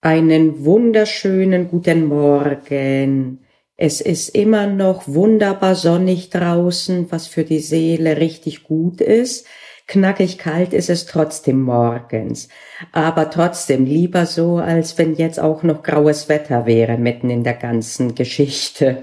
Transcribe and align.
Einen 0.00 0.64
wunderschönen 0.64 1.68
guten 1.68 2.06
Morgen. 2.06 3.40
Es 3.76 4.00
ist 4.00 4.28
immer 4.28 4.68
noch 4.68 5.08
wunderbar 5.08 5.74
sonnig 5.74 6.30
draußen, 6.30 7.10
was 7.10 7.26
für 7.26 7.42
die 7.42 7.58
Seele 7.58 8.18
richtig 8.18 8.62
gut 8.62 9.00
ist. 9.00 9.44
Knackig 9.88 10.38
kalt 10.38 10.72
ist 10.72 10.88
es 10.88 11.06
trotzdem 11.06 11.62
morgens. 11.62 12.48
Aber 12.92 13.28
trotzdem 13.28 13.86
lieber 13.86 14.26
so, 14.26 14.58
als 14.58 14.98
wenn 14.98 15.16
jetzt 15.16 15.40
auch 15.40 15.64
noch 15.64 15.82
graues 15.82 16.28
Wetter 16.28 16.64
wäre 16.64 16.96
mitten 16.96 17.28
in 17.28 17.42
der 17.42 17.54
ganzen 17.54 18.14
Geschichte. 18.14 19.02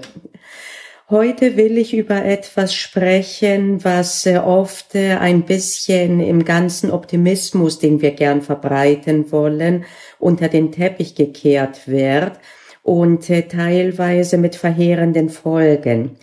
Heute 1.08 1.56
will 1.56 1.78
ich 1.78 1.94
über 1.94 2.24
etwas 2.24 2.74
sprechen, 2.74 3.84
was 3.84 4.26
oft 4.26 4.96
ein 4.96 5.42
bisschen 5.42 6.18
im 6.18 6.44
ganzen 6.44 6.90
Optimismus, 6.90 7.78
den 7.78 8.02
wir 8.02 8.10
gern 8.10 8.42
verbreiten 8.42 9.30
wollen, 9.30 9.84
unter 10.18 10.48
den 10.48 10.72
Teppich 10.72 11.14
gekehrt 11.14 11.86
wird 11.86 12.40
und 12.82 13.28
teilweise 13.28 14.36
mit 14.36 14.56
verheerenden 14.56 15.28
Folgen. 15.28 16.16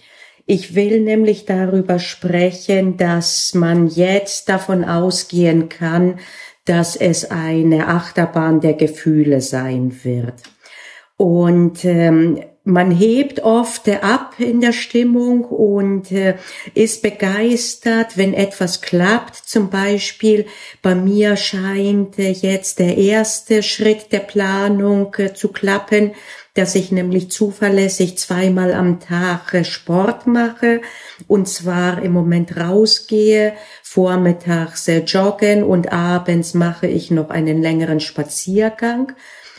Ich 0.45 0.75
will 0.75 0.99
nämlich 0.99 1.45
darüber 1.45 1.97
sprechen, 1.97 2.97
dass 2.97 3.53
man 3.53 3.87
jetzt 3.87 4.49
davon 4.49 4.83
ausgehen 4.83 5.69
kann, 5.69 6.19
dass 6.65 6.97
es 6.97 7.31
eine 7.31 7.87
Achterbahn 7.87 8.59
der 8.59 8.73
Gefühle 8.73 9.39
sein 9.39 10.03
wird. 10.03 10.43
Und 11.15 11.85
ähm, 11.85 12.41
man 12.65 12.91
hebt 12.91 13.41
oft 13.43 13.89
ab 13.89 14.35
in 14.37 14.61
der 14.61 14.71
Stimmung 14.71 15.43
und 15.43 16.11
äh, 16.11 16.35
ist 16.73 17.01
begeistert, 17.01 18.17
wenn 18.17 18.33
etwas 18.33 18.81
klappt. 18.81 19.35
Zum 19.35 19.69
Beispiel 19.69 20.45
bei 20.81 20.95
mir 20.95 21.35
scheint 21.35 22.17
äh, 22.17 22.31
jetzt 22.31 22.79
der 22.79 22.97
erste 22.97 23.63
Schritt 23.63 24.13
der 24.13 24.19
Planung 24.19 25.13
äh, 25.17 25.33
zu 25.33 25.49
klappen, 25.49 26.11
dass 26.53 26.75
ich 26.75 26.91
nämlich 26.91 27.31
zuverlässig 27.31 28.17
zweimal 28.17 28.73
am 28.73 28.99
Tag 29.01 29.53
äh, 29.53 29.65
Sport 29.65 30.27
mache 30.27 30.81
und 31.27 31.49
zwar 31.49 32.01
im 32.01 32.13
Moment 32.13 32.55
rausgehe, 32.55 33.53
vormittags 33.93 34.89
joggen 35.05 35.63
und 35.63 35.93
abends 35.93 36.55
mache 36.55 36.87
ich 36.87 37.11
noch 37.11 37.29
einen 37.29 37.61
längeren 37.61 37.99
Spaziergang 37.99 39.11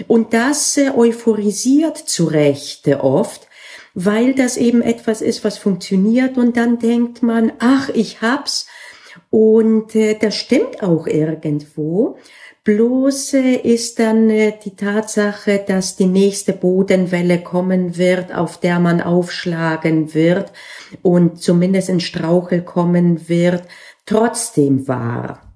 und 0.09 0.35
das 0.35 0.77
euphorisiert 0.77 1.97
zu 1.97 2.25
Recht 2.25 2.89
oft, 2.89 3.47
weil 3.95 4.35
das 4.35 4.57
eben 4.57 4.83
etwas 4.83 5.23
ist, 5.23 5.45
was 5.45 5.57
funktioniert 5.57 6.37
und 6.37 6.57
dann 6.57 6.81
denkt 6.81 7.23
man, 7.23 7.53
ach, 7.61 7.91
ich 7.91 8.23
hab's 8.23 8.67
und 9.31 9.95
äh, 9.95 10.19
das 10.21 10.35
stimmt 10.35 10.83
auch 10.83 11.07
irgendwo. 11.07 12.19
Bloß 12.65 13.35
äh, 13.35 13.55
ist 13.55 14.01
dann 14.01 14.31
äh, 14.31 14.55
die 14.65 14.75
Tatsache, 14.75 15.63
dass 15.65 15.95
die 15.95 16.07
nächste 16.07 16.55
Bodenwelle 16.55 17.39
kommen 17.39 17.97
wird, 17.97 18.35
auf 18.35 18.59
der 18.59 18.81
man 18.81 19.01
aufschlagen 19.01 20.13
wird 20.13 20.51
und 21.03 21.41
zumindest 21.41 21.89
in 21.89 22.01
Strauchel 22.01 22.63
kommen 22.63 23.29
wird, 23.29 23.63
trotzdem 24.07 24.87
wahr. 24.89 25.55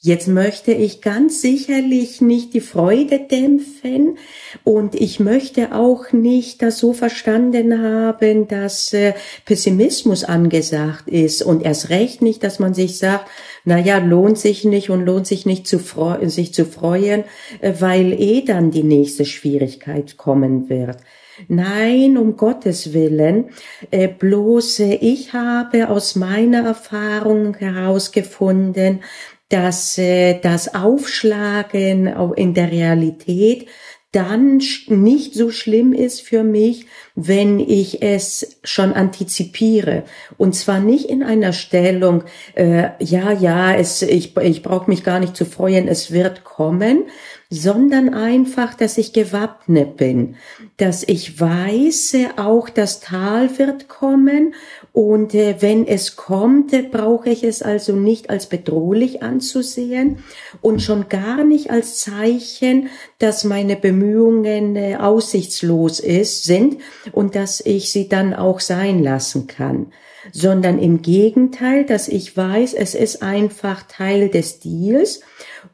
Jetzt 0.00 0.28
möchte 0.28 0.70
ich 0.70 1.02
ganz 1.02 1.42
sicherlich 1.42 2.20
nicht 2.20 2.54
die 2.54 2.60
Freude 2.60 3.18
dämpfen 3.18 4.16
und 4.62 4.94
ich 4.94 5.18
möchte 5.18 5.74
auch 5.74 6.12
nicht 6.12 6.62
das 6.62 6.78
so 6.78 6.92
verstanden 6.92 7.82
haben, 7.82 8.46
dass 8.46 8.92
äh, 8.92 9.14
Pessimismus 9.44 10.22
angesagt 10.22 11.08
ist 11.08 11.42
und 11.42 11.64
erst 11.64 11.90
recht 11.90 12.22
nicht, 12.22 12.44
dass 12.44 12.60
man 12.60 12.74
sich 12.74 12.96
sagt, 12.96 13.28
na 13.64 13.76
ja, 13.80 13.98
lohnt 13.98 14.38
sich 14.38 14.64
nicht 14.64 14.88
und 14.88 15.04
lohnt 15.04 15.26
sich 15.26 15.46
nicht 15.46 15.66
zu 15.66 15.80
sich 16.22 16.54
zu 16.54 16.64
freuen, 16.64 17.24
äh, 17.60 17.72
weil 17.80 18.12
eh 18.12 18.42
dann 18.42 18.70
die 18.70 18.84
nächste 18.84 19.24
Schwierigkeit 19.24 20.16
kommen 20.16 20.68
wird. 20.68 20.98
Nein, 21.46 22.18
um 22.18 22.36
Gottes 22.36 22.92
Willen, 22.92 23.50
äh, 23.90 24.08
bloß 24.08 24.80
ich 24.80 25.32
habe 25.32 25.88
aus 25.88 26.16
meiner 26.16 26.64
Erfahrung 26.64 27.54
herausgefunden, 27.54 29.00
dass 29.48 29.96
äh, 29.98 30.40
das 30.40 30.74
Aufschlagen 30.74 32.06
in 32.36 32.54
der 32.54 32.72
Realität 32.72 33.68
dann 34.12 34.62
nicht 34.86 35.34
so 35.34 35.50
schlimm 35.50 35.92
ist 35.92 36.22
für 36.22 36.42
mich, 36.42 36.86
wenn 37.14 37.60
ich 37.60 38.02
es 38.02 38.58
schon 38.64 38.94
antizipiere. 38.94 40.04
Und 40.38 40.54
zwar 40.54 40.80
nicht 40.80 41.10
in 41.10 41.22
einer 41.22 41.52
Stellung, 41.52 42.24
äh, 42.54 42.90
ja, 43.00 43.32
ja, 43.32 43.74
es, 43.74 44.00
ich, 44.00 44.34
ich 44.38 44.62
brauche 44.62 44.88
mich 44.88 45.04
gar 45.04 45.20
nicht 45.20 45.36
zu 45.36 45.44
freuen, 45.44 45.88
es 45.88 46.10
wird 46.10 46.42
kommen, 46.42 47.04
sondern 47.50 48.12
einfach, 48.12 48.74
dass 48.74 48.98
ich 48.98 49.14
gewappnet 49.14 49.96
bin, 49.96 50.36
dass 50.76 51.02
ich 51.02 51.40
weiß, 51.40 52.14
auch 52.36 52.68
das 52.68 53.00
Tal 53.00 53.58
wird 53.58 53.88
kommen. 53.88 54.54
Und 54.92 55.34
äh, 55.34 55.56
wenn 55.60 55.86
es 55.86 56.16
kommt, 56.16 56.74
äh, 56.74 56.82
brauche 56.82 57.30
ich 57.30 57.44
es 57.44 57.62
also 57.62 57.94
nicht 57.94 58.28
als 58.28 58.46
bedrohlich 58.46 59.22
anzusehen 59.22 60.18
und 60.60 60.82
schon 60.82 61.08
gar 61.08 61.42
nicht 61.42 61.70
als 61.70 62.00
Zeichen, 62.00 62.90
dass 63.18 63.44
meine 63.44 63.76
Bemühungen 63.76 64.76
äh, 64.76 64.96
aussichtslos 64.96 66.00
ist, 66.00 66.44
sind 66.44 66.76
und 67.12 67.34
dass 67.34 67.60
ich 67.60 67.90
sie 67.92 68.08
dann 68.08 68.34
auch 68.34 68.60
sein 68.60 69.02
lassen 69.02 69.46
kann 69.46 69.86
sondern 70.32 70.78
im 70.78 71.02
Gegenteil, 71.02 71.84
dass 71.84 72.08
ich 72.08 72.36
weiß, 72.36 72.74
es 72.74 72.94
ist 72.94 73.22
einfach 73.22 73.82
Teil 73.82 74.28
des 74.28 74.60
Deals. 74.60 75.20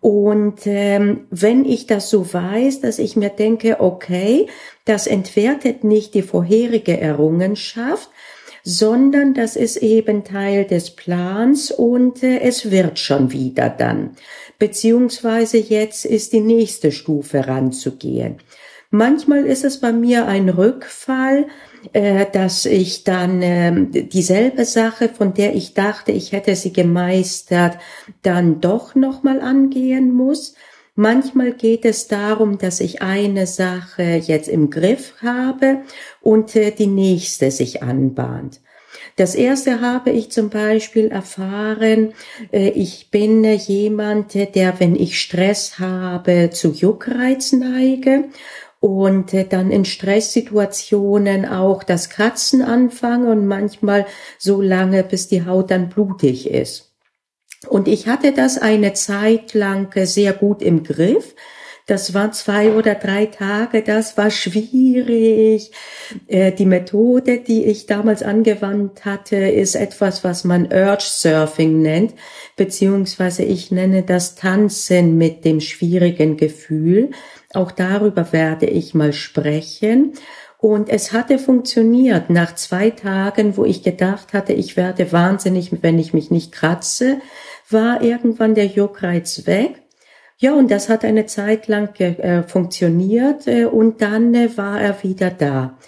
Und 0.01 0.67
ähm, 0.67 1.27
wenn 1.31 1.65
ich 1.65 1.87
das 1.87 2.11
so 2.11 2.33
weiß, 2.33 2.81
dass 2.81 2.99
ich 2.99 3.17
mir 3.17 3.31
denke, 3.31 3.81
okay, 3.81 4.47
das 4.85 5.07
entwertet 5.07 5.85
nicht 5.85 6.15
die 6.15 6.23
vorherige 6.23 7.01
Errungenschaft, 7.01 8.11
sondern 8.65 9.35
das 9.35 9.57
ist 9.57 9.77
eben 9.77 10.25
Teil 10.25 10.65
des 10.65 10.91
Plans 10.91 11.71
und 11.71 12.23
äh, 12.23 12.41
es 12.41 12.71
wird 12.71 12.99
schon 12.99 13.31
wieder 13.31 13.69
dann. 13.69 14.17
Beziehungsweise 14.59 15.59
jetzt 15.59 16.07
ist 16.07 16.33
die 16.33 16.41
nächste 16.41 16.91
Stufe 16.91 17.47
ranzugehen. 17.47 18.39
Manchmal 18.91 19.45
ist 19.45 19.65
es 19.65 19.81
bei 19.81 19.93
mir 19.93 20.27
ein 20.27 20.49
Rückfall, 20.49 21.47
dass 21.93 22.67
ich 22.67 23.05
dann 23.05 23.43
äh, 23.43 23.73
dieselbe 24.07 24.65
Sache, 24.65 25.09
von 25.09 25.35
der 25.35 25.55
ich 25.55 25.75
dachte, 25.75 26.13
ich 26.13 26.33
hätte 26.33 26.57
sie 26.57 26.73
gemeistert, 26.73 27.79
dann 28.23 28.61
doch 28.61 28.95
nochmal 28.95 29.41
angehen 29.41 30.13
muss. 30.13 30.55
Manchmal 30.97 31.53
geht 31.53 31.85
es 31.85 32.07
darum, 32.07 32.59
dass 32.59 32.81
ich 32.81 33.03
eine 33.03 33.47
Sache 33.47 34.23
jetzt 34.25 34.49
im 34.49 34.71
Griff 34.71 35.15
habe 35.23 35.81
und 36.21 36.55
äh, 36.55 36.71
die 36.71 36.87
nächste 36.87 37.51
sich 37.51 37.83
anbahnt. 37.83 38.61
Das 39.17 39.35
erste 39.35 39.81
habe 39.81 40.11
ich 40.11 40.31
zum 40.31 40.51
Beispiel 40.51 41.09
erfahren, 41.09 42.15
äh, 42.53 42.71
ich 42.71 43.11
bin 43.11 43.45
jemand, 43.45 44.35
der, 44.35 44.81
wenn 44.81 44.97
ich 44.97 45.21
Stress 45.21 45.79
habe, 45.79 46.51
zu 46.51 46.73
Juckreiz 46.73 47.53
neige 47.53 48.25
und 48.85 49.33
äh, 49.33 49.47
dann 49.47 49.71
in 49.71 49.87
Stresssituationen 49.87 51.47
auch 51.47 51.85
das 51.85 52.11
Kratzen 52.11 52.61
anfange 52.61 53.31
und 53.31 53.47
manchmal 53.47 54.05
so 54.39 54.61
lange, 54.61 55.03
bis 55.03 55.27
die 55.27 55.47
Haut 55.47 55.71
dann 55.71 55.89
blutig 55.89 56.51
ist. 56.51 56.93
Und 57.67 57.89
ich 57.89 58.09
hatte 58.09 58.33
das 58.33 58.59
eine 58.59 58.93
Zeit 58.93 59.55
lang 59.55 59.91
sehr 60.05 60.35
gut 60.35 60.61
im 60.61 60.83
Griff. 60.83 61.35
Das 61.87 62.15
war 62.15 62.33
zwei 62.33 62.73
oder 62.73 62.95
drei 62.95 63.27
Tage, 63.27 63.83
das 63.83 64.17
war 64.17 64.31
schwierig. 64.31 65.71
Äh, 66.29 66.53
die 66.53 66.65
Methode, 66.65 67.41
die 67.41 67.65
ich 67.65 67.85
damals 67.85 68.23
angewandt 68.23 69.05
hatte, 69.05 69.37
ist 69.37 69.75
etwas, 69.75 70.25
was 70.25 70.45
man 70.45 70.73
Urge 70.73 71.05
Surfing 71.05 71.83
nennt, 71.83 72.15
beziehungsweise 72.57 73.43
ich 73.43 73.71
nenne 73.71 74.03
das 74.03 74.35
Tanzen 74.35 75.19
mit 75.19 75.45
dem 75.45 75.61
schwierigen 75.61 76.39
Gefühl. 76.39 77.11
Auch 77.53 77.71
darüber 77.71 78.33
werde 78.33 78.65
ich 78.65 78.95
mal 78.95 79.13
sprechen. 79.13 80.15
Und 80.57 80.89
es 80.89 81.13
hatte 81.13 81.39
funktioniert. 81.39 82.31
Nach 82.31 82.55
zwei 82.55 82.89
Tagen, 82.89 83.59
wo 83.59 83.67
ich 83.67 83.83
gedacht 83.83 84.33
hatte, 84.33 84.55
ich 84.55 84.79
werde 84.79 85.13
wahnsinnig, 85.13 85.71
wenn 85.83 85.99
ich 85.99 86.15
mich 86.15 86.31
nicht 86.31 86.53
kratze, 86.53 87.21
war 87.69 88.01
irgendwann 88.01 88.55
der 88.55 88.67
Juckreiz 88.67 89.47
weg. 89.47 89.84
Ja, 90.45 90.53
und 90.53 90.71
das 90.71 90.91
hat 90.91 91.07
eine 91.07 91.25
Zeit 91.25 91.69
lang 91.69 91.99
äh, 91.99 92.43
funktioniert 92.43 93.47
äh, 93.47 93.65
und 93.65 94.03
dann 94.03 94.35
äh, 94.35 94.55
war 94.59 94.79
er 94.79 95.03
wieder 95.03 95.31
da. 95.31 95.79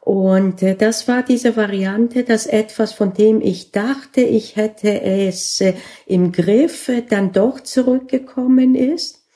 Und 0.00 0.62
äh, 0.62 0.76
das 0.76 1.08
war 1.08 1.22
diese 1.22 1.58
Variante, 1.58 2.24
dass 2.24 2.46
etwas, 2.46 2.94
von 2.94 3.12
dem 3.12 3.42
ich 3.42 3.70
dachte, 3.70 4.22
ich 4.22 4.56
hätte 4.56 5.02
es 5.02 5.60
äh, 5.60 5.74
im 6.06 6.32
Griff, 6.32 6.88
äh, 6.88 7.02
dann 7.02 7.32
doch 7.32 7.60
zurückgekommen 7.60 8.74
ist. 8.76 9.26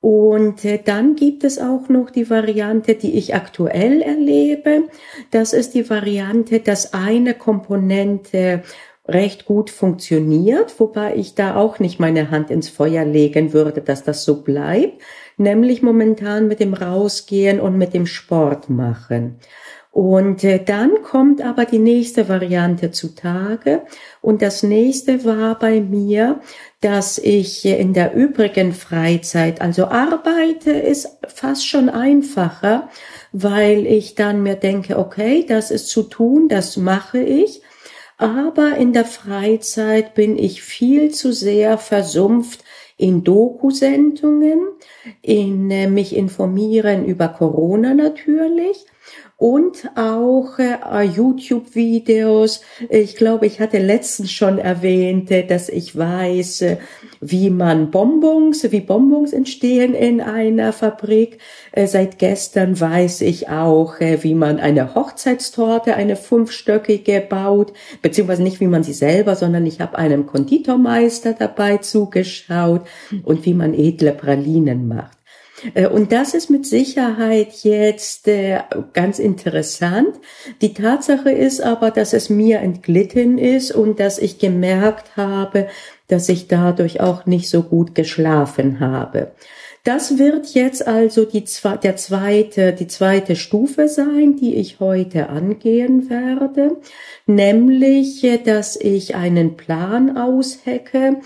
Und 0.00 0.66
dann 0.86 1.14
gibt 1.14 1.44
es 1.44 1.60
auch 1.60 1.88
noch 1.88 2.10
die 2.10 2.28
Variante, 2.28 2.96
die 2.96 3.16
ich 3.16 3.36
aktuell 3.36 4.02
erlebe. 4.02 4.88
Das 5.30 5.52
ist 5.52 5.74
die 5.74 5.88
Variante, 5.88 6.58
dass 6.58 6.92
eine 6.92 7.34
Komponente 7.34 8.64
recht 9.08 9.46
gut 9.46 9.70
funktioniert, 9.70 10.78
wobei 10.78 11.16
ich 11.16 11.34
da 11.34 11.56
auch 11.56 11.78
nicht 11.78 11.98
meine 11.98 12.30
Hand 12.30 12.50
ins 12.50 12.68
Feuer 12.68 13.04
legen 13.04 13.52
würde, 13.52 13.80
dass 13.80 14.04
das 14.04 14.24
so 14.24 14.42
bleibt, 14.42 15.00
nämlich 15.38 15.82
momentan 15.82 16.46
mit 16.46 16.60
dem 16.60 16.74
Rausgehen 16.74 17.58
und 17.58 17.78
mit 17.78 17.94
dem 17.94 18.06
Sport 18.06 18.68
machen. 18.68 19.38
Und 19.90 20.44
äh, 20.44 20.62
dann 20.62 21.02
kommt 21.02 21.42
aber 21.42 21.64
die 21.64 21.78
nächste 21.78 22.28
Variante 22.28 22.90
zutage. 22.92 23.82
Und 24.20 24.42
das 24.42 24.62
nächste 24.62 25.24
war 25.24 25.58
bei 25.58 25.80
mir, 25.80 26.40
dass 26.80 27.18
ich 27.18 27.64
in 27.64 27.94
der 27.94 28.14
übrigen 28.14 28.74
Freizeit, 28.74 29.60
also 29.60 29.86
arbeite, 29.86 30.70
ist 30.70 31.18
fast 31.26 31.66
schon 31.66 31.88
einfacher, 31.88 32.90
weil 33.32 33.86
ich 33.86 34.14
dann 34.14 34.42
mir 34.42 34.54
denke, 34.54 34.98
okay, 34.98 35.44
das 35.48 35.70
ist 35.70 35.88
zu 35.88 36.04
tun, 36.04 36.48
das 36.48 36.76
mache 36.76 37.18
ich. 37.18 37.62
Aber 38.18 38.76
in 38.76 38.92
der 38.92 39.04
Freizeit 39.04 40.14
bin 40.14 40.36
ich 40.36 40.62
viel 40.62 41.10
zu 41.12 41.32
sehr 41.32 41.78
versumpft 41.78 42.64
in 42.96 43.22
Doku-Sendungen, 43.22 44.60
in 45.22 45.70
äh, 45.70 45.88
mich 45.88 46.16
informieren 46.16 47.04
über 47.04 47.28
Corona 47.28 47.94
natürlich 47.94 48.86
und 49.38 49.88
auch 49.94 50.58
äh, 50.58 51.04
YouTube-Videos. 51.04 52.60
Ich 52.90 53.14
glaube, 53.14 53.46
ich 53.46 53.60
hatte 53.60 53.78
letztens 53.78 54.32
schon 54.32 54.58
erwähnt, 54.58 55.30
äh, 55.30 55.46
dass 55.46 55.68
ich 55.68 55.96
weiß, 55.96 56.62
äh, 56.62 56.76
wie 57.20 57.48
man 57.48 57.92
Bonbons, 57.92 58.72
wie 58.72 58.80
Bonbons 58.80 59.32
entstehen 59.32 59.94
in 59.94 60.20
einer 60.20 60.72
Fabrik. 60.72 61.38
Äh, 61.70 61.86
seit 61.86 62.18
gestern 62.18 62.80
weiß 62.80 63.20
ich 63.20 63.48
auch, 63.48 64.00
äh, 64.00 64.24
wie 64.24 64.34
man 64.34 64.58
eine 64.58 64.96
Hochzeitstorte, 64.96 65.94
eine 65.94 66.16
fünfstöckige 66.16 67.20
baut, 67.20 67.72
beziehungsweise 68.02 68.42
nicht 68.42 68.58
wie 68.58 68.66
man 68.66 68.82
sie 68.82 68.92
selber, 68.92 69.36
sondern 69.36 69.66
ich 69.66 69.80
habe 69.80 69.98
einem 69.98 70.26
Konditormeister 70.26 71.34
dabei 71.34 71.76
zugeschaut 71.76 72.82
und 73.22 73.46
wie 73.46 73.54
man 73.54 73.72
edle 73.72 74.10
Pralinen 74.10 74.88
macht. 74.88 75.17
Äh, 75.74 75.86
und 75.86 76.12
das 76.12 76.34
ist 76.34 76.50
mit 76.50 76.66
Sicherheit 76.66 77.52
jetzt 77.62 78.28
äh, 78.28 78.60
ganz 78.92 79.18
interessant. 79.18 80.14
Die 80.60 80.74
Tatsache 80.74 81.30
ist 81.30 81.60
aber, 81.60 81.90
dass 81.90 82.12
es 82.12 82.30
mir 82.30 82.60
entglitten 82.60 83.38
ist 83.38 83.72
und 83.72 84.00
dass 84.00 84.18
ich 84.18 84.38
gemerkt 84.38 85.16
habe, 85.16 85.68
dass 86.08 86.28
ich 86.28 86.48
dadurch 86.48 87.00
auch 87.00 87.26
nicht 87.26 87.48
so 87.48 87.62
gut 87.62 87.94
geschlafen 87.94 88.80
habe. 88.80 89.32
Das 89.84 90.18
wird 90.18 90.54
jetzt 90.54 90.86
also 90.86 91.24
die, 91.24 91.44
der 91.82 91.96
zweite, 91.96 92.72
die 92.72 92.88
zweite 92.88 93.36
Stufe 93.36 93.88
sein, 93.88 94.36
die 94.36 94.56
ich 94.56 94.80
heute 94.80 95.28
angehen 95.28 96.10
werde, 96.10 96.76
nämlich, 97.26 98.24
äh, 98.24 98.38
dass 98.38 98.76
ich 98.76 99.14
einen 99.14 99.56
Plan 99.56 100.16
aushecke, 100.16 101.20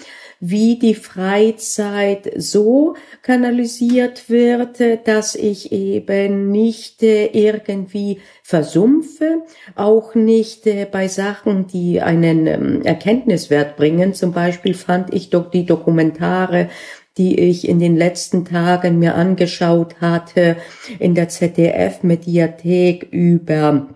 wie 0.45 0.77
die 0.77 0.97
Freizeit 0.97 2.33
so 2.37 2.97
kanalisiert 3.23 4.29
wird, 4.29 4.81
dass 5.07 5.37
ich 5.37 5.71
eben 5.71 6.51
nicht 6.51 7.03
äh, 7.05 7.27
irgendwie 7.27 8.19
versumpfe, 8.43 9.43
auch 9.77 10.17
nicht 10.17 10.67
äh, 10.67 10.85
bei 10.91 11.07
Sachen, 11.07 11.69
die 11.69 12.01
einen 12.01 12.49
ähm, 12.49 12.83
Erkenntniswert 12.83 13.77
bringen. 13.77 14.15
Zum 14.15 14.33
Beispiel 14.33 14.75
fand 14.75 15.15
ich 15.15 15.31
doch 15.31 15.49
die 15.49 15.65
Dokumentare 15.65 16.71
die 17.19 17.38
ich 17.38 17.69
in 17.69 17.79
den 17.79 17.97
letzten 17.97 18.44
Tagen 18.44 18.99
mir 18.99 19.14
angeschaut 19.14 20.00
hatte 20.00 20.56
in 20.99 21.14
der 21.14 21.29
ZDF-Mediathek 21.29 23.09
über 23.11 23.88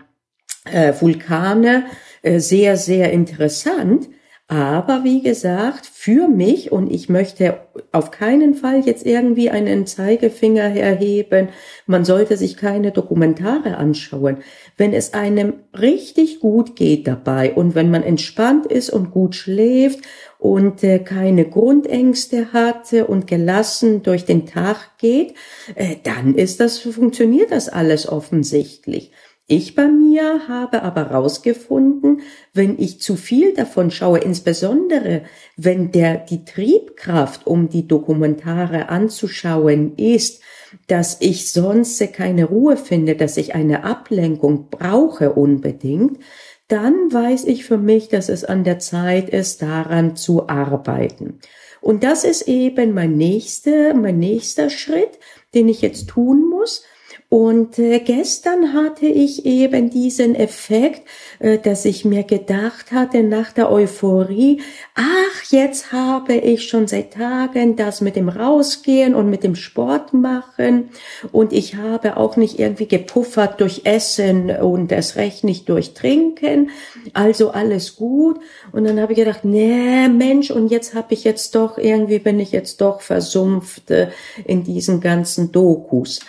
äh, 0.71 0.93
Vulkane, 0.99 1.85
äh, 2.21 2.39
sehr, 2.39 2.77
sehr 2.77 3.11
interessant. 3.11 4.07
Aber 4.49 5.03
wie 5.03 5.21
gesagt, 5.21 5.85
für 5.85 6.29
mich, 6.29 6.71
und 6.71 6.89
ich 6.89 7.09
möchte 7.09 7.59
auf 7.91 8.11
keinen 8.11 8.53
Fall 8.53 8.79
jetzt 8.85 9.05
irgendwie 9.05 9.49
einen 9.49 9.85
Zeigefinger 9.85 10.73
erheben, 10.73 11.49
man 11.85 12.05
sollte 12.05 12.37
sich 12.37 12.55
keine 12.55 12.93
Dokumentare 12.93 13.75
anschauen. 13.75 14.37
Wenn 14.77 14.93
es 14.93 15.13
einem 15.13 15.55
richtig 15.77 16.39
gut 16.39 16.77
geht 16.77 17.07
dabei 17.07 17.51
und 17.55 17.75
wenn 17.75 17.91
man 17.91 18.03
entspannt 18.03 18.65
ist 18.67 18.89
und 18.89 19.11
gut 19.11 19.35
schläft 19.35 19.99
und 20.39 20.81
äh, 20.81 20.99
keine 20.99 21.43
Grundängste 21.43 22.53
hat 22.53 22.93
und 22.93 23.27
gelassen 23.27 24.01
durch 24.01 24.23
den 24.23 24.45
Tag 24.45 24.97
geht, 24.97 25.33
äh, 25.75 25.97
dann 26.03 26.35
ist 26.35 26.61
das, 26.61 26.79
funktioniert 26.79 27.51
das 27.51 27.67
alles 27.67 28.07
offensichtlich. 28.07 29.11
Ich 29.49 29.75
bei 29.75 29.87
mir 29.87 30.49
habe 30.49 30.83
aber 30.83 31.09
herausgefunden, 31.09 32.19
wenn 32.53 32.77
ich 32.77 32.99
zu 32.99 33.15
viel 33.15 33.53
davon 33.53 33.91
schaue, 33.91 34.19
insbesondere 34.19 35.21
wenn 35.55 35.93
der, 35.93 36.17
die 36.17 36.43
Triebkraft, 36.43 37.47
um 37.47 37.69
die 37.69 37.87
Dokumentare 37.87 38.89
anzuschauen, 38.89 39.95
ist, 39.95 40.41
dass 40.87 41.21
ich 41.21 41.49
sonst 41.49 42.01
keine 42.11 42.43
Ruhe 42.43 42.75
finde, 42.75 43.15
dass 43.15 43.37
ich 43.37 43.55
eine 43.55 43.85
Ablenkung 43.85 44.67
brauche 44.69 45.31
unbedingt, 45.31 46.19
dann 46.67 46.93
weiß 47.13 47.45
ich 47.45 47.63
für 47.63 47.77
mich, 47.77 48.09
dass 48.09 48.27
es 48.27 48.43
an 48.43 48.65
der 48.65 48.79
Zeit 48.79 49.29
ist, 49.29 49.61
daran 49.61 50.17
zu 50.17 50.49
arbeiten. 50.49 51.39
Und 51.79 52.03
das 52.03 52.25
ist 52.25 52.49
eben 52.49 52.93
mein 52.93 53.15
nächster, 53.15 53.93
mein 53.93 54.19
nächster 54.19 54.69
Schritt, 54.69 55.19
den 55.53 55.69
ich 55.69 55.81
jetzt 55.81 56.09
tun 56.09 56.49
muss. 56.49 56.83
Und 57.29 57.77
äh, 57.77 57.99
gestern 57.99 58.73
hatte 58.73 59.05
ich 59.05 59.45
eben 59.45 59.89
diesen 59.89 60.33
Effekt, 60.33 61.05
äh, 61.39 61.57
dass 61.57 61.83
ich 61.83 62.05
mir 62.05 62.23
gedacht 62.23 62.93
hatte 62.93 63.21
nach 63.21 63.51
der 63.51 63.69
Euphorie, 63.69 64.61
ach, 64.95 65.51
jetzt 65.51 65.91
habe 65.91 66.35
ich 66.35 66.69
schon 66.69 66.87
seit 66.87 67.15
Tagen 67.15 67.75
das 67.75 67.99
mit 67.99 68.15
dem 68.15 68.29
Rausgehen 68.29 69.13
und 69.13 69.29
mit 69.29 69.43
dem 69.43 69.55
Sport 69.55 70.13
machen 70.13 70.89
und 71.33 71.51
ich 71.51 71.75
habe 71.75 72.15
auch 72.15 72.37
nicht 72.37 72.59
irgendwie 72.59 72.87
gepuffert 72.87 73.59
durch 73.59 73.81
Essen 73.83 74.49
und 74.49 74.93
es 74.93 75.17
recht 75.17 75.43
nicht 75.43 75.67
durch 75.67 75.93
Trinken, 75.93 76.69
also 77.11 77.51
alles 77.51 77.97
gut. 77.97 78.39
Und 78.71 78.85
dann 78.85 79.01
habe 79.01 79.11
ich 79.11 79.19
gedacht, 79.19 79.43
nee, 79.43 80.07
Mensch, 80.07 80.49
und 80.49 80.69
jetzt 80.69 80.95
habe 80.95 81.13
ich 81.13 81.25
jetzt 81.25 81.55
doch, 81.55 81.77
irgendwie 81.77 82.19
bin 82.19 82.39
ich 82.39 82.53
jetzt 82.53 82.79
doch 82.79 83.01
versumpft 83.01 83.91
äh, 83.91 84.11
in 84.45 84.63
diesen 84.63 85.01
ganzen 85.01 85.51
Dokus. 85.51 86.21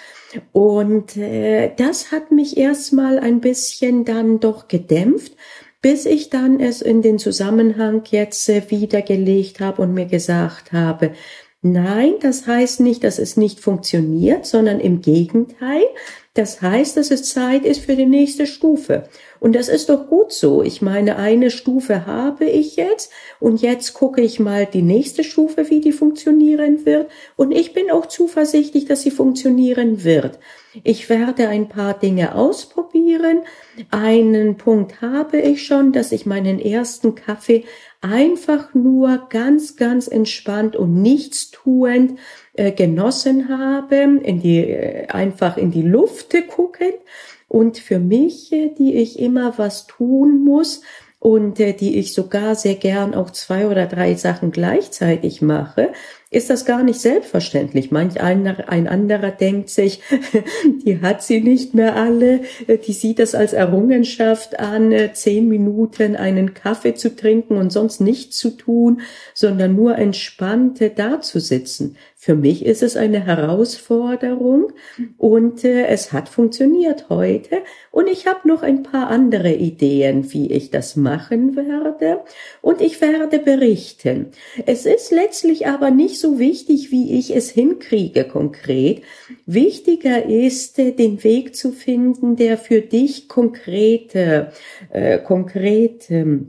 Und 0.52 1.16
äh, 1.16 1.72
das 1.76 2.12
hat 2.12 2.30
mich 2.30 2.56
erstmal 2.56 3.18
ein 3.18 3.40
bisschen 3.40 4.04
dann 4.04 4.40
doch 4.40 4.68
gedämpft, 4.68 5.32
bis 5.80 6.06
ich 6.06 6.28
dann 6.30 6.60
es 6.60 6.82
in 6.82 7.02
den 7.02 7.18
Zusammenhang 7.18 8.02
jetzt 8.10 8.48
äh, 8.48 8.62
wiedergelegt 8.70 9.60
habe 9.60 9.82
und 9.82 9.94
mir 9.94 10.06
gesagt 10.06 10.72
habe, 10.72 11.12
nein, 11.62 12.14
das 12.20 12.46
heißt 12.46 12.80
nicht, 12.80 13.04
dass 13.04 13.18
es 13.18 13.36
nicht 13.36 13.60
funktioniert, 13.60 14.46
sondern 14.46 14.80
im 14.80 15.00
Gegenteil, 15.00 15.84
das 16.38 16.62
heißt, 16.62 16.96
dass 16.96 17.10
es 17.10 17.24
Zeit 17.24 17.64
ist 17.64 17.80
für 17.80 17.96
die 17.96 18.06
nächste 18.06 18.46
Stufe. 18.46 19.08
Und 19.40 19.56
das 19.56 19.68
ist 19.68 19.88
doch 19.88 20.06
gut 20.06 20.32
so. 20.32 20.62
Ich 20.62 20.80
meine, 20.80 21.16
eine 21.16 21.50
Stufe 21.50 22.06
habe 22.06 22.44
ich 22.44 22.76
jetzt 22.76 23.10
und 23.40 23.60
jetzt 23.60 23.92
gucke 23.92 24.20
ich 24.20 24.38
mal 24.38 24.64
die 24.64 24.82
nächste 24.82 25.24
Stufe, 25.24 25.68
wie 25.68 25.80
die 25.80 25.90
funktionieren 25.90 26.86
wird. 26.86 27.10
Und 27.34 27.50
ich 27.50 27.72
bin 27.72 27.90
auch 27.90 28.06
zuversichtlich, 28.06 28.84
dass 28.84 29.02
sie 29.02 29.10
funktionieren 29.10 30.04
wird. 30.04 30.38
Ich 30.84 31.08
werde 31.08 31.48
ein 31.48 31.68
paar 31.68 31.98
Dinge 31.98 32.36
ausprobieren. 32.36 33.40
Einen 33.90 34.58
Punkt 34.58 35.00
habe 35.00 35.38
ich 35.38 35.66
schon, 35.66 35.92
dass 35.92 36.12
ich 36.12 36.24
meinen 36.24 36.60
ersten 36.60 37.16
Kaffee 37.16 37.64
einfach 38.00 38.74
nur 38.74 39.26
ganz, 39.28 39.74
ganz 39.74 40.06
entspannt 40.06 40.76
und 40.76 41.02
nichtstuend 41.02 42.18
äh, 42.58 42.72
genossen 42.72 43.48
habe, 43.48 43.96
in 43.96 44.40
die, 44.40 44.58
äh, 44.58 45.06
einfach 45.06 45.56
in 45.56 45.70
die 45.70 45.82
Luft 45.82 46.34
gucken. 46.48 46.92
Und 47.46 47.78
für 47.78 48.00
mich, 48.00 48.52
äh, 48.52 48.70
die 48.76 48.96
ich 48.96 49.18
immer 49.18 49.54
was 49.58 49.86
tun 49.86 50.44
muss, 50.44 50.82
und 51.20 51.58
die 51.58 51.98
ich 51.98 52.14
sogar 52.14 52.54
sehr 52.54 52.76
gern 52.76 53.12
auch 53.12 53.30
zwei 53.30 53.66
oder 53.66 53.86
drei 53.86 54.14
Sachen 54.14 54.52
gleichzeitig 54.52 55.42
mache, 55.42 55.90
ist 56.30 56.50
das 56.50 56.64
gar 56.64 56.82
nicht 56.84 57.00
selbstverständlich. 57.00 57.90
Manch 57.90 58.20
einer, 58.20 58.68
ein 58.68 58.86
anderer 58.86 59.30
denkt 59.30 59.70
sich, 59.70 60.00
die 60.84 61.00
hat 61.00 61.22
sie 61.22 61.40
nicht 61.40 61.74
mehr 61.74 61.96
alle, 61.96 62.42
die 62.86 62.92
sieht 62.92 63.18
das 63.18 63.34
als 63.34 63.52
Errungenschaft 63.52 64.60
an, 64.60 64.94
zehn 65.14 65.48
Minuten 65.48 66.14
einen 66.14 66.54
Kaffee 66.54 66.94
zu 66.94 67.16
trinken 67.16 67.56
und 67.56 67.70
sonst 67.72 68.00
nichts 68.00 68.36
zu 68.38 68.50
tun, 68.50 69.00
sondern 69.34 69.74
nur 69.74 69.96
entspannt 69.96 70.80
da 70.96 71.20
zu 71.20 71.40
sitzen. 71.40 71.96
Für 72.20 72.34
mich 72.34 72.66
ist 72.66 72.82
es 72.82 72.96
eine 72.96 73.24
Herausforderung 73.24 74.72
und 75.18 75.62
äh, 75.62 75.86
es 75.86 76.12
hat 76.12 76.28
funktioniert 76.28 77.10
heute 77.10 77.58
und 77.92 78.08
ich 78.08 78.26
habe 78.26 78.48
noch 78.48 78.62
ein 78.64 78.82
paar 78.82 79.06
andere 79.06 79.54
Ideen, 79.54 80.32
wie 80.32 80.50
ich 80.50 80.72
das 80.72 80.96
machen 80.96 81.54
werde 81.54 82.24
und 82.60 82.80
ich 82.80 83.00
werde 83.00 83.38
berichten. 83.38 84.32
Es 84.66 84.84
ist 84.84 85.12
letztlich 85.12 85.68
aber 85.68 85.92
nicht 85.92 86.18
so 86.18 86.40
wichtig, 86.40 86.90
wie 86.90 87.16
ich 87.16 87.36
es 87.36 87.50
hinkriege 87.50 88.24
konkret. 88.24 89.02
Wichtiger 89.46 90.26
ist, 90.26 90.80
äh, 90.80 90.90
den 90.90 91.22
Weg 91.22 91.54
zu 91.54 91.70
finden, 91.70 92.34
der 92.34 92.58
für 92.58 92.80
dich 92.80 93.28
konkrete, 93.28 94.50
äh, 94.90 95.18
konkrete 95.18 96.48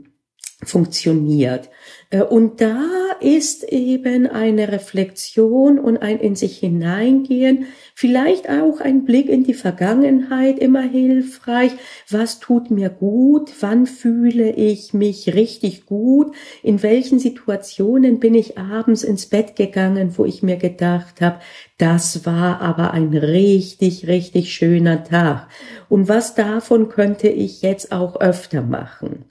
funktioniert. 0.62 1.70
Äh, 2.10 2.22
und 2.22 2.60
da 2.60 2.86
ist 3.20 3.64
eben 3.64 4.26
eine 4.26 4.72
Reflexion 4.72 5.78
und 5.78 5.98
ein 5.98 6.18
in 6.20 6.36
sich 6.36 6.58
hineingehen, 6.58 7.66
vielleicht 7.94 8.48
auch 8.48 8.80
ein 8.80 9.04
Blick 9.04 9.28
in 9.28 9.44
die 9.44 9.54
Vergangenheit 9.54 10.58
immer 10.58 10.82
hilfreich. 10.82 11.72
Was 12.08 12.40
tut 12.40 12.70
mir 12.70 12.88
gut? 12.88 13.52
Wann 13.60 13.86
fühle 13.86 14.52
ich 14.52 14.92
mich 14.94 15.34
richtig 15.34 15.86
gut? 15.86 16.34
In 16.62 16.82
welchen 16.82 17.18
Situationen 17.18 18.20
bin 18.20 18.34
ich 18.34 18.58
abends 18.58 19.02
ins 19.02 19.26
Bett 19.26 19.56
gegangen, 19.56 20.16
wo 20.16 20.24
ich 20.24 20.42
mir 20.42 20.56
gedacht 20.56 21.20
habe, 21.20 21.40
das 21.78 22.26
war 22.26 22.60
aber 22.60 22.92
ein 22.92 23.16
richtig, 23.16 24.06
richtig 24.06 24.52
schöner 24.52 25.04
Tag. 25.04 25.48
Und 25.88 26.08
was 26.08 26.34
davon 26.34 26.88
könnte 26.88 27.28
ich 27.28 27.62
jetzt 27.62 27.92
auch 27.92 28.20
öfter 28.20 28.62
machen? 28.62 29.29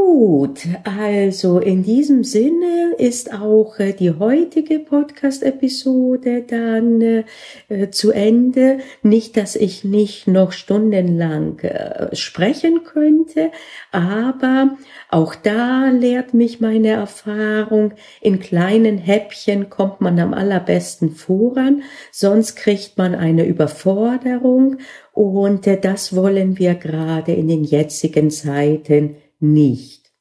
Gut, 0.00 0.60
also 0.84 1.58
in 1.58 1.82
diesem 1.82 2.22
Sinne 2.22 2.94
ist 2.98 3.34
auch 3.34 3.80
äh, 3.80 3.92
die 3.92 4.12
heutige 4.12 4.78
Podcast-Episode 4.78 6.44
dann 6.46 7.00
äh, 7.00 7.24
äh, 7.68 7.90
zu 7.90 8.12
Ende. 8.12 8.78
Nicht, 9.02 9.36
dass 9.36 9.56
ich 9.56 9.82
nicht 9.82 10.28
noch 10.28 10.52
stundenlang 10.52 11.58
äh, 11.62 12.14
sprechen 12.14 12.84
könnte, 12.84 13.50
aber 13.90 14.76
auch 15.10 15.34
da 15.34 15.88
lehrt 15.90 16.32
mich 16.32 16.60
meine 16.60 16.90
Erfahrung, 16.90 17.92
in 18.20 18.38
kleinen 18.38 18.98
Häppchen 18.98 19.68
kommt 19.68 20.00
man 20.00 20.20
am 20.20 20.32
allerbesten 20.32 21.10
voran, 21.10 21.82
sonst 22.12 22.54
kriegt 22.54 22.98
man 22.98 23.16
eine 23.16 23.44
Überforderung 23.44 24.76
und 25.12 25.66
äh, 25.66 25.76
das 25.80 26.14
wollen 26.14 26.56
wir 26.56 26.76
gerade 26.76 27.32
in 27.32 27.48
den 27.48 27.64
jetzigen 27.64 28.30
Zeiten 28.30 29.16
nicht. 29.40 30.12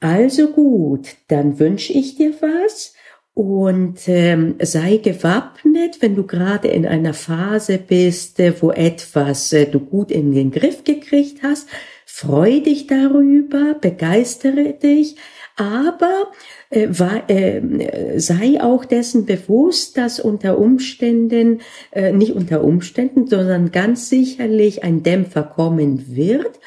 Also 0.00 0.48
gut, 0.48 1.16
dann 1.28 1.58
wünsche 1.58 1.92
ich 1.92 2.16
dir 2.16 2.34
was 2.40 2.94
und 3.32 4.06
ähm, 4.06 4.54
sei 4.60 4.98
gewappnet, 4.98 6.00
wenn 6.00 6.14
du 6.14 6.24
gerade 6.24 6.68
in 6.68 6.86
einer 6.86 7.14
Phase 7.14 7.78
bist, 7.78 8.38
äh, 8.38 8.52
wo 8.60 8.70
etwas 8.70 9.52
äh, 9.52 9.66
du 9.66 9.80
gut 9.80 10.10
in 10.12 10.32
den 10.32 10.52
Griff 10.52 10.84
gekriegt 10.84 11.42
hast. 11.42 11.68
Freu 12.06 12.60
dich 12.60 12.86
darüber, 12.86 13.74
begeistere 13.80 14.74
dich, 14.74 15.16
aber 15.56 16.30
äh, 16.70 16.88
war, 16.90 17.28
äh, 17.28 18.20
sei 18.20 18.62
auch 18.62 18.84
dessen 18.84 19.26
bewusst, 19.26 19.96
dass 19.96 20.20
unter 20.20 20.58
Umständen, 20.58 21.60
äh, 21.90 22.12
nicht 22.12 22.34
unter 22.34 22.62
Umständen, 22.62 23.26
sondern 23.26 23.72
ganz 23.72 24.08
sicherlich 24.10 24.84
ein 24.84 25.02
Dämpfer 25.02 25.42
kommen 25.42 26.14
wird 26.14 26.60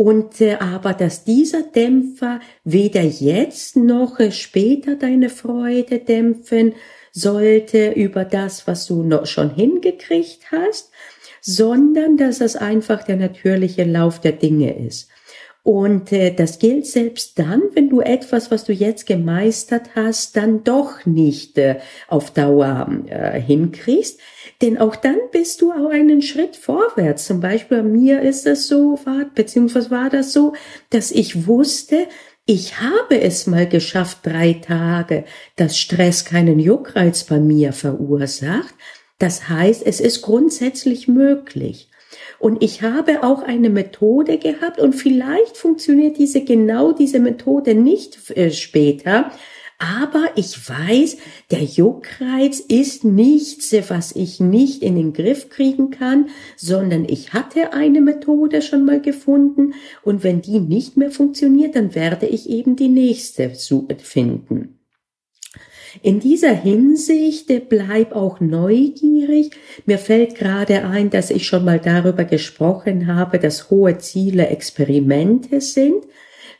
und 0.00 0.40
äh, 0.40 0.54
aber 0.54 0.94
dass 0.94 1.24
dieser 1.24 1.60
Dämpfer 1.60 2.40
weder 2.64 3.02
jetzt 3.02 3.76
noch 3.76 4.18
äh, 4.18 4.32
später 4.32 4.96
deine 4.96 5.28
Freude 5.28 5.98
dämpfen 5.98 6.72
sollte 7.12 7.90
über 7.90 8.24
das, 8.24 8.66
was 8.66 8.86
du 8.86 9.02
noch 9.02 9.26
schon 9.26 9.54
hingekriegt 9.54 10.52
hast, 10.52 10.90
sondern 11.42 12.16
dass 12.16 12.40
es 12.40 12.56
einfach 12.56 13.02
der 13.02 13.16
natürliche 13.16 13.84
Lauf 13.84 14.22
der 14.22 14.32
Dinge 14.32 14.74
ist. 14.86 15.10
Und 15.62 16.10
äh, 16.12 16.32
das 16.32 16.58
gilt 16.58 16.86
selbst 16.86 17.38
dann, 17.38 17.62
wenn 17.74 17.90
du 17.90 18.00
etwas, 18.00 18.50
was 18.50 18.64
du 18.64 18.72
jetzt 18.72 19.06
gemeistert 19.06 19.90
hast, 19.94 20.36
dann 20.36 20.64
doch 20.64 21.04
nicht 21.04 21.58
äh, 21.58 21.80
auf 22.08 22.30
Dauer 22.30 22.88
äh, 23.06 23.38
hinkriegst, 23.38 24.18
denn 24.62 24.78
auch 24.78 24.96
dann 24.96 25.18
bist 25.32 25.60
du 25.60 25.72
auch 25.72 25.90
einen 25.90 26.22
Schritt 26.22 26.56
vorwärts. 26.56 27.26
Zum 27.26 27.40
Beispiel 27.40 27.78
bei 27.78 27.82
mir 27.82 28.22
ist 28.22 28.46
das 28.46 28.68
so, 28.68 28.98
war, 29.04 29.26
beziehungsweise 29.34 29.90
war 29.90 30.08
das 30.08 30.32
so, 30.32 30.54
dass 30.88 31.10
ich 31.10 31.46
wusste, 31.46 32.06
ich 32.46 32.80
habe 32.80 33.20
es 33.20 33.46
mal 33.46 33.68
geschafft, 33.68 34.20
drei 34.22 34.54
Tage, 34.54 35.24
dass 35.56 35.78
Stress 35.78 36.24
keinen 36.24 36.58
Juckreiz 36.58 37.24
bei 37.24 37.38
mir 37.38 37.72
verursacht. 37.72 38.74
Das 39.18 39.48
heißt, 39.50 39.86
es 39.86 40.00
ist 40.00 40.22
grundsätzlich 40.22 41.06
möglich. 41.06 41.89
Und 42.40 42.62
ich 42.64 42.82
habe 42.82 43.22
auch 43.22 43.42
eine 43.42 43.70
Methode 43.70 44.38
gehabt 44.38 44.80
und 44.80 44.94
vielleicht 44.94 45.56
funktioniert 45.56 46.18
diese 46.18 46.42
genau 46.42 46.92
diese 46.92 47.20
Methode 47.20 47.74
nicht 47.74 48.30
äh, 48.36 48.50
später, 48.50 49.30
aber 49.80 50.32
ich 50.36 50.68
weiß, 50.68 51.16
der 51.50 51.62
Juckreiz 51.62 52.60
ist 52.60 53.02
nichts, 53.02 53.74
was 53.88 54.14
ich 54.14 54.38
nicht 54.38 54.82
in 54.82 54.94
den 54.94 55.14
Griff 55.14 55.48
kriegen 55.48 55.90
kann, 55.90 56.28
sondern 56.56 57.06
ich 57.08 57.32
hatte 57.32 57.72
eine 57.72 58.02
Methode 58.02 58.60
schon 58.60 58.84
mal 58.84 59.00
gefunden 59.00 59.72
und 60.02 60.22
wenn 60.22 60.42
die 60.42 60.60
nicht 60.60 60.98
mehr 60.98 61.10
funktioniert, 61.10 61.76
dann 61.76 61.94
werde 61.94 62.26
ich 62.26 62.50
eben 62.50 62.76
die 62.76 62.88
nächste 62.88 63.50
finden. 63.50 64.79
In 66.02 66.20
dieser 66.20 66.52
Hinsicht 66.52 67.50
bleib 67.68 68.12
auch 68.14 68.40
neugierig. 68.40 69.50
Mir 69.86 69.98
fällt 69.98 70.34
gerade 70.34 70.84
ein, 70.84 71.10
dass 71.10 71.30
ich 71.30 71.46
schon 71.46 71.64
mal 71.64 71.78
darüber 71.78 72.24
gesprochen 72.24 73.06
habe, 73.06 73.38
dass 73.38 73.70
hohe 73.70 73.98
Ziele 73.98 74.48
Experimente 74.48 75.60
sind. 75.60 76.04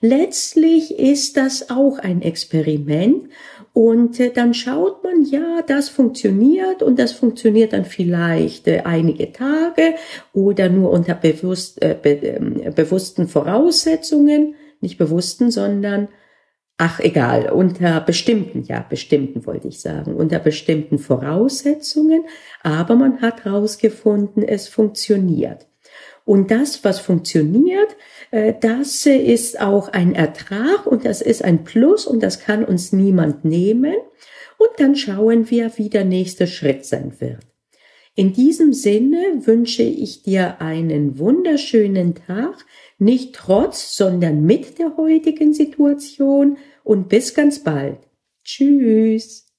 Letztlich 0.02 0.98
ist 0.98 1.36
das 1.36 1.68
auch 1.68 1.98
ein 1.98 2.22
Experiment 2.22 3.28
und 3.74 4.18
äh, 4.18 4.30
dann 4.30 4.54
schaut 4.54 5.04
man, 5.04 5.24
ja, 5.24 5.60
das 5.66 5.90
funktioniert 5.90 6.82
und 6.82 6.98
das 6.98 7.12
funktioniert 7.12 7.74
dann 7.74 7.84
vielleicht 7.84 8.66
äh, 8.66 8.80
einige 8.84 9.30
Tage 9.32 9.94
oder 10.32 10.70
nur 10.70 10.90
unter 10.90 11.14
bewusst, 11.14 11.82
äh, 11.82 11.94
be, 12.00 12.10
äh, 12.10 12.72
bewussten 12.74 13.28
Voraussetzungen, 13.28 14.54
nicht 14.80 14.96
bewussten, 14.96 15.50
sondern 15.50 16.08
Ach, 16.82 16.98
egal, 16.98 17.50
unter 17.50 18.00
bestimmten, 18.00 18.62
ja, 18.62 18.80
bestimmten 18.80 19.44
wollte 19.44 19.68
ich 19.68 19.82
sagen, 19.82 20.14
unter 20.14 20.38
bestimmten 20.38 20.98
Voraussetzungen, 20.98 22.24
aber 22.62 22.94
man 22.94 23.20
hat 23.20 23.44
herausgefunden, 23.44 24.42
es 24.42 24.66
funktioniert. 24.66 25.66
Und 26.24 26.50
das, 26.50 26.82
was 26.82 26.98
funktioniert, 26.98 27.94
äh, 28.30 28.54
das 28.58 29.04
ist 29.04 29.60
auch 29.60 29.90
ein 29.90 30.14
Ertrag 30.14 30.86
und 30.86 31.04
das 31.04 31.20
ist 31.20 31.44
ein 31.44 31.64
Plus 31.64 32.06
und 32.06 32.22
das 32.22 32.40
kann 32.40 32.64
uns 32.64 32.94
niemand 32.94 33.44
nehmen. 33.44 33.96
Und 34.56 34.70
dann 34.78 34.96
schauen 34.96 35.50
wir, 35.50 35.72
wie 35.76 35.90
der 35.90 36.06
nächste 36.06 36.46
Schritt 36.46 36.86
sein 36.86 37.12
wird. 37.18 37.40
In 38.14 38.32
diesem 38.32 38.72
Sinne 38.72 39.46
wünsche 39.46 39.82
ich 39.82 40.22
dir 40.22 40.62
einen 40.62 41.18
wunderschönen 41.18 42.14
Tag, 42.14 42.64
nicht 42.98 43.34
trotz, 43.34 43.96
sondern 43.96 44.44
mit 44.46 44.78
der 44.78 44.96
heutigen 44.96 45.52
Situation 45.52 46.56
und 46.84 47.08
bis 47.08 47.34
ganz 47.34 47.62
bald. 47.62 47.98
Tschüss. 48.44 49.49